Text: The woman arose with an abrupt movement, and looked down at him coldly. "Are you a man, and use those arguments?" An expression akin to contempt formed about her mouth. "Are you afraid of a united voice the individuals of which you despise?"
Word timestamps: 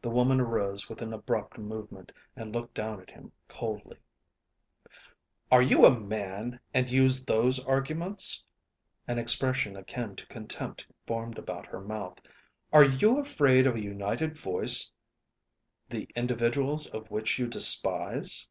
The 0.00 0.08
woman 0.08 0.40
arose 0.40 0.88
with 0.88 1.02
an 1.02 1.12
abrupt 1.12 1.58
movement, 1.58 2.10
and 2.36 2.54
looked 2.54 2.72
down 2.72 3.02
at 3.02 3.10
him 3.10 3.32
coldly. 3.48 3.98
"Are 5.52 5.60
you 5.60 5.84
a 5.84 6.00
man, 6.00 6.58
and 6.72 6.90
use 6.90 7.22
those 7.22 7.62
arguments?" 7.66 8.46
An 9.06 9.18
expression 9.18 9.76
akin 9.76 10.16
to 10.16 10.26
contempt 10.28 10.86
formed 11.06 11.36
about 11.36 11.66
her 11.66 11.82
mouth. 11.82 12.16
"Are 12.72 12.84
you 12.84 13.18
afraid 13.18 13.66
of 13.66 13.74
a 13.76 13.84
united 13.84 14.38
voice 14.38 14.90
the 15.90 16.08
individuals 16.16 16.86
of 16.86 17.10
which 17.10 17.38
you 17.38 17.46
despise?" 17.46 18.48